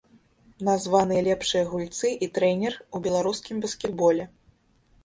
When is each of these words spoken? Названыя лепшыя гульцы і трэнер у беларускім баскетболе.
Названыя 0.69 1.21
лепшыя 1.27 1.65
гульцы 1.75 2.07
і 2.27 2.31
трэнер 2.39 2.73
у 2.95 3.05
беларускім 3.05 3.55
баскетболе. 3.67 4.23